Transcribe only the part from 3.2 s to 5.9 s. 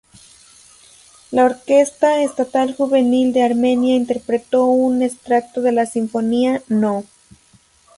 de Armenia interpretó un extracto de la